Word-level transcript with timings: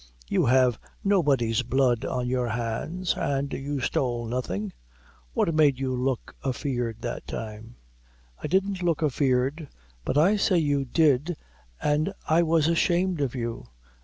You 0.27 0.47
have 0.47 0.79
nobody's 1.03 1.61
blood 1.61 2.05
on 2.05 2.27
your 2.27 2.47
hands, 2.47 3.13
an' 3.15 3.49
you 3.51 3.79
stole 3.81 4.25
nothing. 4.25 4.73
What 5.33 5.53
made 5.53 5.77
you 5.77 5.95
look 5.95 6.35
afeard 6.43 6.97
that 7.03 7.27
time?" 7.27 7.75
"I 8.41 8.47
didn't 8.47 8.81
look 8.81 9.03
afeard." 9.03 9.69
"But 10.03 10.17
I 10.17 10.37
say 10.37 10.57
you 10.57 10.85
did, 10.85 11.37
an' 11.79 12.13
I 12.27 12.41
was 12.41 12.67
ashamed 12.67 13.21
of 13.21 13.35
you." 13.35 13.67